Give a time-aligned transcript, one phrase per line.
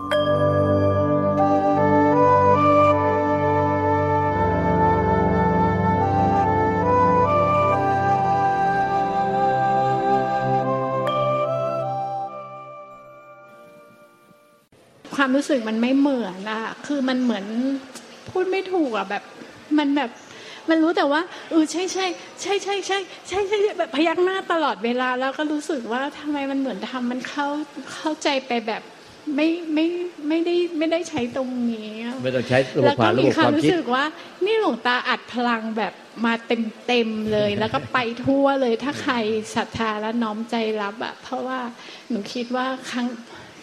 [15.20, 17.44] วามรู้สึกมันไม่เหมือนอะคือมันเหมือน
[18.30, 19.22] พูดไม่ถูกอะแบบ
[19.78, 20.10] มันแบบ
[20.70, 21.20] มันรู้แต่ว่า
[21.50, 22.06] เออใช่ใช่
[22.42, 27.46] ใช่ใช่ใช่ใช่ใช่แบบพยักหน้าตลอดเวลาแล้วก็รู้สึกว่าทำไมมันเหมือนทำมันเข้า
[27.94, 28.82] เข้าใจไปแบบ
[29.36, 29.86] ไม่ไม่
[30.28, 31.90] ไม่ได้ไม่ได้ใช้ตรงนี้
[32.22, 34.04] ไม่ต้องใช้ระบบผ่านระบบความคิดรู้สึกว่า
[34.44, 35.92] นี่หลวงตาอัดพลังแบบ
[36.24, 39.14] มาเต็มเต็มเลย แล้วก็ไปทั่วเลยถ้าใคร
[39.56, 41.60] ศรัทธาและน้อมใจรับอะเพราะว่า
[42.08, 43.06] หนูคิดว่าครั้ง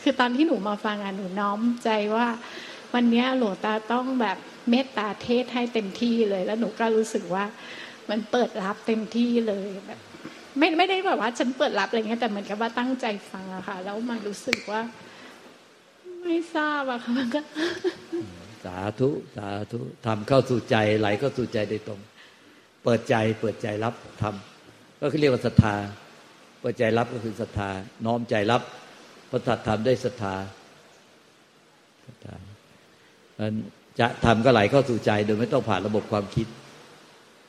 [0.01, 2.27] คือตอนที่หนูมาฟังอะหนูน้อมใจว่า
[2.93, 4.37] วันนี้หลวงตาต้องแบบ
[4.69, 7.45] เมตตาเทศให้เต็มที่เลย แล้วหนูก็รู้สึกว่า
[8.09, 9.99] มันเปิดรับเต็มที่เลยแบบ
[10.57, 14.81] ไม่ไม่ได้แบบว่าฉันเปิดรับอะไรเงี้ยแต่เหมือนกับว่าตั้งใจฟังอะค่ะ แล้วมันรู้สึกว่า
[16.25, 17.39] ไม่ทราบอะค่ะมันก็
[18.65, 21.99] สาธุสาธุทำเข้าสู่ใจไหลเข้าสู่ใจโดยตรง
[22.83, 25.75] เปิดใจเปิดใจรับทำก็คือเรียกว่าศรัทธา
[26.61, 27.69] เปิดใจรับก็คือศรัทธา
[28.05, 28.61] น้อมใจรับ
[29.29, 30.35] พระตัดทำได้ศรัทธา
[32.05, 32.35] ศรัทธา
[33.99, 36.47] จะทำก็ไหลเข้าสู่ใจ โดยไม่ต้องผ่านระบบความคิด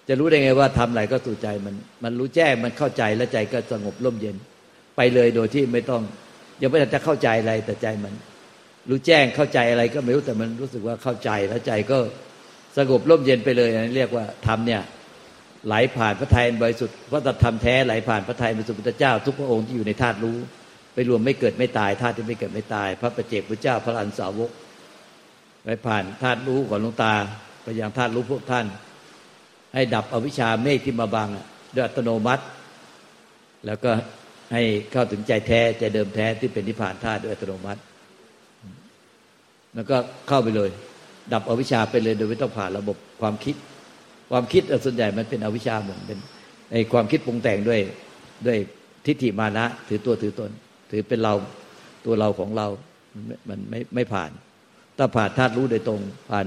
[0.08, 4.36] จะรู้ได้ไงว่าทำไหลเข้าสู่ใจมัน มันรู้แจ้งมันเข้าใจแล้วใจก็สงบร่มเย็น
[4.96, 6.02] ไปเลยโดยที่ไม่ต้อง
[6.60, 8.14] ยังไม่ทันจะเข้าใจอะไรแต่ใจมัน
[8.88, 11.98] รู้แจ้งเข้าใจอะไรก็ไม่รู้แต่มันรู้สึกว่าเข้าใจแล้วใจก็
[12.76, 14.82] สงบร่มเย็นไปเลยอันนี้เรียกว่าทำเนี่ย
[15.66, 20.36] ไหลผ่านพระทัยบริสุทธิ์พระธรรมแท้ไหลผ่านพระทัยบริสุทธิ์พุทธเจ้า ทุกพระองค์ที่อยู่ในธาตุรู้
[20.94, 24.50] ไปรวมไม่เกิดไม่ตายธาตุที่ไม่เกิดไม่ตาย พระประเจกพระเจ้าพระอันสาวก
[25.64, 27.14] ไปผ่านธาตุรู้ของหลวงตา
[27.62, 28.66] ไปยังธาตุรู้พวกท่าน
[29.74, 31.28] ให้ดับอวิชชาเมฆที่มาบัง
[31.74, 32.44] ด้วยอัตโนมัติ
[33.66, 33.90] แล้วก็
[34.52, 37.80] ให้เข้าถึงใจแท้ใจเดิมแท้ที่เป็นนิพพานธาตุด้วยอัตโนมัติ
[39.76, 39.96] แล้วก็
[40.28, 40.70] เข้าไปเลย
[41.32, 43.56] ดับอวิชชาไปเลยโดยไม่ต้องผ่านระบบความคิด
[44.30, 46.18] ความคิดส่วนใหญ่มันเป็นอวิชชาเหมือนเป็น
[46.72, 47.80] ในความคิดปรุงแต่งด้วย
[48.46, 48.58] ด้วย
[49.06, 50.50] ทิฏฐิมานะ ถือตัวถือตน
[50.90, 51.34] ถือเป็นเรา
[52.04, 52.66] ตัวเราของเรา
[53.48, 54.30] มันไม่ไม่ผ่าน
[54.98, 56.00] ถ้าผ่านธาตุรู้โดยตรง
[56.30, 56.46] ผ่าน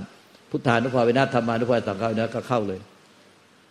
[0.49, 2.79] พุทธานุภาเวนะธรรมานุภาสังฆาเนะก็เข้าเลย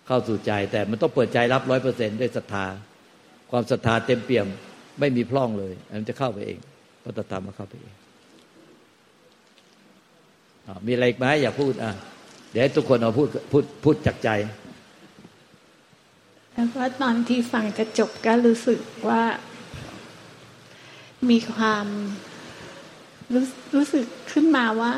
[0.06, 2.66] เข้าสู่ใจ แต่มันต้องเปิดใจรับร้อยเปอร์เซ็นต์ด้วยศรัทธา
[3.50, 4.46] ความศรัทธาเต็มเปี่ยม
[5.00, 6.58] ไม่มีพร่องเลยมันจะเข้าไปเอง
[7.02, 7.94] พระตธรรมมาเข้าไปเอง
[10.86, 11.92] มีอะไรไหมอยากพูดอะ
[12.52, 14.30] เดี๋ยวทุกคนเอาพูดพูดพูดจากใจ
[16.54, 19.22] แล้วก็ตอนที่ฟังจะจบก็รู้สึกว่า
[21.30, 21.86] มีความ
[23.32, 24.92] รู้รู้สึกขึ้นมาว่า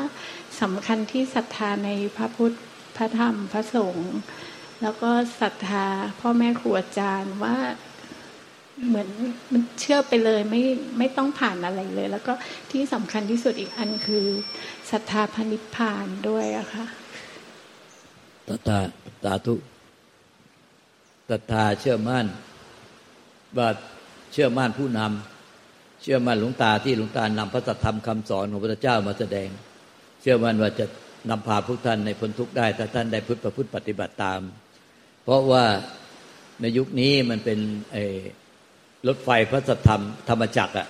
[0.61, 2.57] สำคัญที่ศรัทธาในพระพุทธ
[2.97, 4.11] พระธรรมพระสงฆ์
[4.81, 5.11] แล้วก็
[5.41, 5.85] ศรัทธา
[6.19, 7.57] พ่อแม่ครูอาจารย์ว่า
[8.87, 9.07] เหมือน
[9.51, 10.61] มันเชื่อไปเลยไม่
[10.97, 12.33] ไม่ต้องผ่านอะไรเลย แล้วก็
[12.71, 14.25] ที่สำคัญที่สุดอีกอันคือ
[14.91, 16.85] ศรัทธาพนิพพานด้วยอะค่ะ
[18.49, 18.77] ศรัทธา
[19.23, 19.55] สาธุ
[21.29, 22.25] ศรัทธาเชื่อมั่น
[23.57, 23.69] ว่า
[24.31, 29.49] เชื่อมั่นผู้นำเชื่อมั่นหลวงตาที่หลวงตานำพระสัทธรรมคำสอนของพระเจ้ามาแสดง
[30.21, 30.85] เชื่อมั่นว่าจะ
[31.29, 34.41] นำพาพวกท่านในพ้นทุกข์ได้ถ้าท่านได้พุทธประพฤติปฏิบัติตาม
[35.23, 35.65] เพราะว่า
[36.61, 37.59] ในยุคนี้มันเป็น
[39.07, 40.87] รถไฟพระสัทธรรมธรรมจักรอะ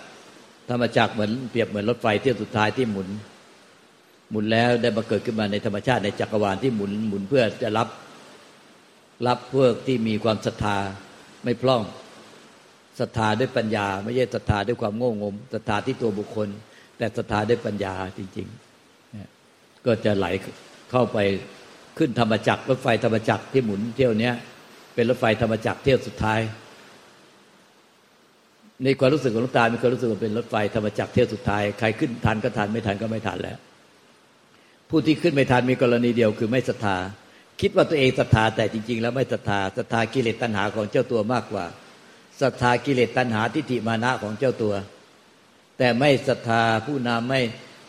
[0.69, 3.07] ธรรมจักรเหมือนเปรียบเหมือนรถไฟเที่ยวสุดท้ายที่หมุน
[4.31, 7.87] หมุนแล้วได้มาเกิดขึ้นมาในธรรมชาติในจักรวาลที่หมุนหมุนเพื่อจะรับ
[9.27, 10.77] รับพวกที่มีความศรัทธา
[11.43, 11.81] ไม่พร่อง
[12.99, 16.47] ศรัทธาด้วยปัญญา ไม่ใช่ศรัทธาด้วยความโง่งมศรัทธาที่ตัวบุคคล
[16.97, 20.27] แต่ศรัทธาด้วยปัญญาจริงๆก็จะไหล
[20.91, 21.17] เข้าไป
[21.97, 24.35] ขึ้นธรรมจักรรถไฟธรรมจักรที่หมุนเที่ยวเนี้ย
[24.95, 26.39] เป็นรถไฟธรรมจักรเที่ยวสุดท้าย
[28.83, 33.57] ในความรู้สึกของลูกตามีความรู้สึกว่าเป็นรถไฟธรรมจักรเที่ยวสุดท้ายใครขึ้นทันก็ทันไม่ทันก็ไม่ทันแล้ว
[34.89, 36.97] ผู้ที่ขึ้นไม่ทันมีกรณีเดียวคือไม่ศรัทธา
[37.61, 41.65] คิดว่าตัวเองศรัทธาแต่จริง ๆ แล้วไม่ศรัทธาศรัทธากิเลสตัณหาของเจ้าตัวมากกว่า
[42.41, 44.73] ศรัทธากิเลสตัณหาทิฏฐิมานะของเจ้าตัว
[45.77, 47.41] แต่ไม่ศรัทธาผู้นำไม่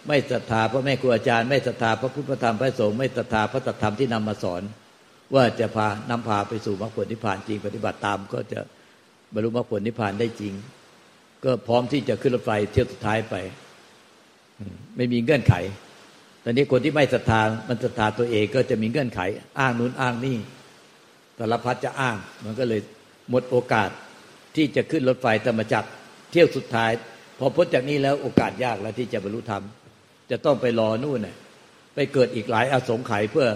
[0.08, 4.62] ไม่ศรัทธาพระแม่ครูอาจารย์ไม่ศรัทธาพระพุทธธรรมพระสงฆ์ไม่ศรัทธาพระธรรมที่นำมาสอน
[5.34, 8.61] ว่าจะพานำพาไปสู่มรรคผลนิพพานจริงปฏิบัติตามก็จะ
[9.32, 10.55] บรรลุมรรคผลนิพพานได้จริง
[11.44, 13.35] ก็พร้อมที่จะขึ้นรถไฟเที่ยวสุดท้ายไป
[14.97, 15.55] ไม่มีเงื่อนไข
[16.44, 19.21] ตอนนี้คนที่ไม่ศรัทธามันศรัทธาตัวเองก็จะมีเงื่อนไข
[19.59, 20.37] อ้างนู้นอ้างนี่
[21.39, 22.81] สารพัดจะอ้าง มันก็เลย
[23.31, 23.91] หมดโอกาส
[24.56, 25.89] ที่จะขึ้นรถไฟธรรมจักร
[26.31, 26.91] เที่ยวสุดท้าย
[27.39, 29.62] พอพ้นจากนี้แล้วโอกาสยากแล้วที่จะบรรลุธรรม
[30.31, 31.37] จะต้องไปรอนู่นน่ย
[31.94, 33.47] ไปเกิดอีกหลายอาสงไขยเพื่อ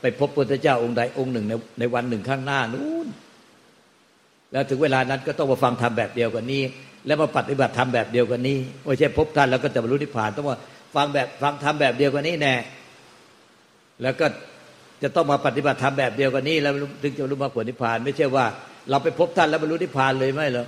[0.00, 3.08] ไปพบพระเจ้าองค์ใดองค์หนึ่งในในวันหนึ่งข้างหน้านู่น
[4.52, 6.62] แล้วถึงเวลานั้นก็ต้องมาฟังธรรมแบบเดียวกันนี้
[7.06, 10.58] แล้วมาปฏิบัติธรรมแบบเดียวกันนี้ไม่ใช่พบท่านแล้วก็จะบรรลุนิพพานต้องว่า
[10.94, 12.54] ฟังแบบฟังทำแบบเดียวกันนี้แน่
[14.02, 14.26] แล้วก็
[15.02, 16.72] จะต้องมาปฏิบัติธรรมแบบเดียวกันนี้ แล้ว
[17.02, 18.46] ถึงจะรู้มรรคผลนิพพาน ไม่ใช่ว่า
[18.90, 20.66] เราไปพบท่านแล้วบรรลุนิพพานเลยไม่หรอก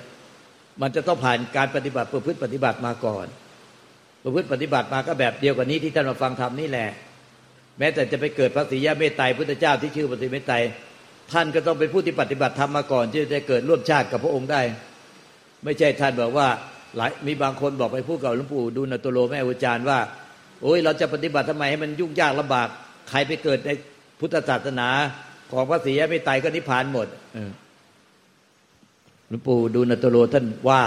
[0.83, 3.27] มันจะต้องผ่านการปฏิบัติประพฤติปฏิบัติมาก่อน
[4.25, 6.89] ประพฤติปฏิบัติมาก็แบบเดียวกันนี้ที่ท่านมาฟังธรรมนี่แหละ
[7.79, 10.57] แม้แต่จะไปเกิดพระศรียะเมตไตรพุทธเจ้าที่ชื่อพระศรีเมตไตร
[11.33, 14.61] ท่านก็ต้องเป็นผู้ที่ปฏิบัติธรรมมาก่อนที่จะเกิดร่วมชาติกับพระองค์ได้
[15.65, 16.49] ไม่ใช่ท่านบอกว่า
[16.97, 19.99] หลายมีบางคนบอกไปพูดกับหลวงปู่ดูลโตโลแม่อาจารย์ว่า
[20.63, 22.69] โอ้ยเราจะปฏิบัติทำไมให้มันยุ่งยากลำบาก
[23.11, 23.71] ใครไปเกิดใน
[24.21, 24.89] พุทธศาสนา
[25.53, 27.09] ของพระศรียะเมตไตรก็นิพพานหมด
[29.29, 30.83] หลวงปู่ดูลโตโลท่านว่า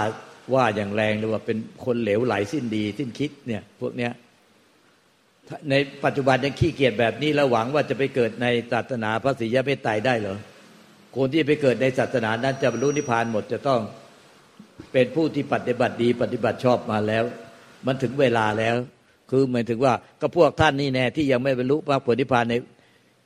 [0.54, 4.12] ว่าอย่างแรงเลยว่าเป็นคนเหลวไหลสิ้นดี สิ้นคิดเนี่ย พวกเนี้ย
[5.70, 5.74] ใน
[6.04, 10.38] ปัจจุบันยังขี้เกียจแบบนี้แล้วหวังว่าจะไปเกิดในศาสนาพระศรียะเมตไตรได้เหรอ
[11.16, 13.80] คนที่ไปเกิดในศาสนานั้นจะบรรลุนิพพานหมดจะต้อง
[14.92, 17.24] เป็นผู้ที่ปฏิบัติดีปฏิบัติชอบมาแล้ว
[17.86, 18.76] มันถึงเวลาแล้ว
[19.30, 22.54] คือหมายถึงว่าก็พวกท่านนี่แน่ที่ยังไม่บรรลุมรรคผลนิพพานใน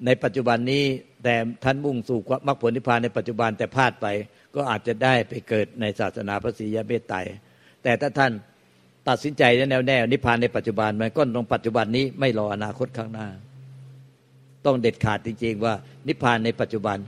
[0.06, 0.84] ในปัจจุบันนี้
[1.24, 1.34] แต่
[1.64, 4.06] ท่านมุ่งสู่มรรคผลนิพพานในปัจจุบันแต่พลาดไป
[4.54, 7.18] ก็อาจจะได้ไปเกิดในศาสนาพระศรียะเมตไตร
[7.82, 8.32] แต่ถ้าท่าน
[9.08, 13.28] ตัดสินใจแน่วแน่นิพพานในปัจจุบันมันก็ตรงปัจจุบันนี้ไม่รออนาคตข้างหน้า
[14.66, 15.74] ต้องเด็ดขาดจริง ๆ ว่า
[16.08, 16.98] นิพพานในปัจจุบัน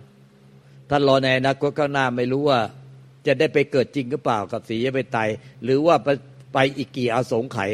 [0.90, 2.60] ท่านรอในอนาคตข้างหน้าไม่รู้ว่า
[3.26, 5.19] จะได้ไปเกิดจริงหรือเปล่ากับสียไปไต
[5.64, 5.96] หรือว่า
[6.55, 7.70] ไปอีกกี่อาสงไขย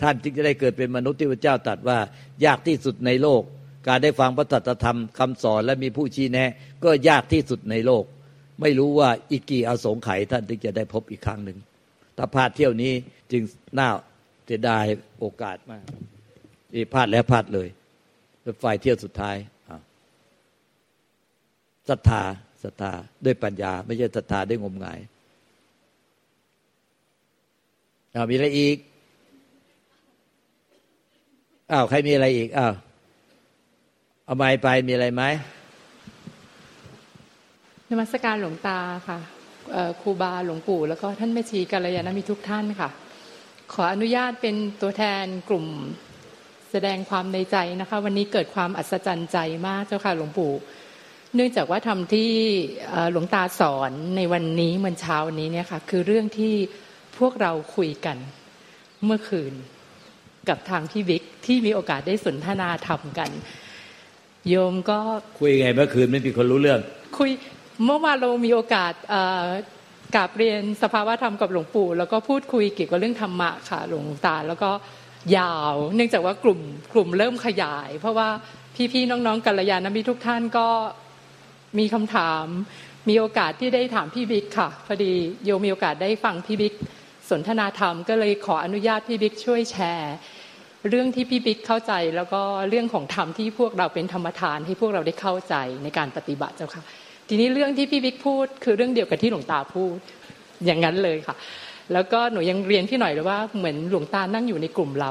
[0.00, 1.98] ท่านจึงจะได้เกิดเป็นมนุษย์ที่พระเจ้าตรัสว่า
[2.44, 3.42] ยากที่สุดในโลก
[3.88, 6.50] การได้ฟังพระตรัสธรรมคำสอนและมีผู้ชี้แนะ
[6.84, 8.04] ก็ยากที่สุดในโลก
[8.60, 11.58] ไม่รู้ว่าอีกกี่อาสงไขยท่านถึงจะได้พบอีกครั้งหนึ่ง
[12.16, 12.92] ถ้าพลาดเที่ยวนี้
[13.32, 13.42] จึง
[13.78, 13.88] น่า
[14.44, 14.84] เสียดาย
[15.18, 15.82] โอกาสมาก
[16.72, 17.68] ที่พลาดแล้วพลาดเลย
[18.44, 19.36] รถไฟเที่ยวสุดท้าย
[21.88, 22.22] ศรัทธา
[22.62, 22.92] ศรัทธา
[23.24, 25.00] ด้วยปัญญา ไม่ใช่ศรัทธาด้วยงมงาย
[28.14, 28.76] อ้าวมีอะไรอีก
[31.72, 32.74] อ้าวใครมีอะไรอีกอ้าว
[34.24, 35.22] เอาไม้ไปมีอะไรไหม
[37.88, 38.78] นมัสการหลวงตา
[39.08, 39.18] ค่ะ
[40.02, 42.88] ครูบาหลวงปู่ แล้วก็ท่านแม่ชีกัลยาณมิทุกท่านค่ะ
[43.72, 45.66] ขออนุญาตเป็นตัวแทนกลุ่ม
[46.70, 50.52] แสดงความในใจนะคะ วันนี้เกิดความอัศจรรย์ใจมากเจ้าค่ะหลวงปู่
[51.34, 52.30] เนื่องจากว่าทำที่
[53.12, 56.54] หลวงตาสอนในวันนี้เมื่อเช้านี้เนี่ยค่ะคือเรื่องที่
[57.18, 58.16] พวกเราคุยกัน
[59.04, 59.52] เมื่อคืน
[60.48, 63.30] กับทางพี่บิ๊กที่มีโอกาสได้สนทนาธรรมกัน
[64.48, 64.98] โยมก็
[65.38, 66.80] คุยไงเมื่อคืนไม่มีคนรู้เรื่อง
[67.18, 67.30] คุย
[67.84, 68.92] เมื่อวานเรามีโอกาส
[70.14, 74.70] กราบเรียนสภาวะธรรมกับหลวงปู่ แล้วก็พูดคุยเกี่ยวกับเรื่องธรรมะค่ะหลวงตา แล้วก็
[75.36, 76.60] ยาว เนื่องจากว่ากลุ่ม
[76.92, 78.28] กลุ่มเริ่มขยาย เพราะว่า
[78.92, 80.68] พี่ๆน้องๆกัลยาณมิตรทุกท่านก็
[81.78, 82.46] มีคำถาม
[83.08, 86.74] มีโอกาสที่ได้ถามพี่บิ๊กค่ะ พอดีโยมีโอกาสได้ฟังพี่บิ๊ก
[87.30, 90.14] สนทนาธรรมก็เลยขออนุญาตพี่บิ๊กช่วยแชร์
[90.88, 96.82] เรื่องที่พี่บิ๊กเข้าใจแล้วก็เรื่องของธรรมที่พวกเราเป็นธรรมทานให้พวกเราได้เข้าใจในการปฏิบัติเจ้าค่ะ
[97.28, 99.98] ทีนี้เรื่องที่พี่บิ๊กพูด คือเรื่องเดียวกับที่หลวงตาพูด
[100.64, 101.36] อย่างนั้นเลยค่ะ
[101.92, 105.10] แล้วก็หนูยังเรียนพี่หน่อยเลยว่าเหมือนหลวงตานั่งอยู่ในกลุ่มเรา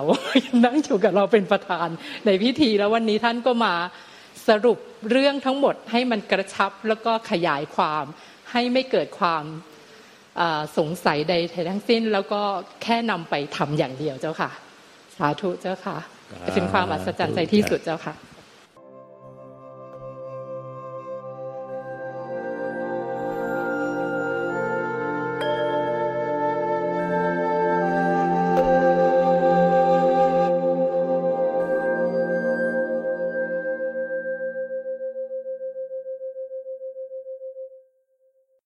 [0.65, 1.89] นั่งอยู่กับเราเป็นประธาน
[2.25, 3.74] ในพิธีแล้ววันนี้ท่านก็มา
[4.49, 4.77] สรุป
[5.11, 8.05] เรื่องทั้งหมดให้มันกระชับแล้วก็ขยายความ
[8.51, 9.44] ให้ไม่เกิดความ
[10.77, 11.33] สงสัยใด
[11.69, 12.41] ทั้งสิ้น แล้วก็
[12.83, 14.51] แค่นำไปทำอย่างเดียวเจ้าค่ะ
[15.17, 15.98] สาธุเจ้าค่ะ
[16.55, 18.13] เป็นความอัศจรรย์ใจที่สุดเจ้าค่ะ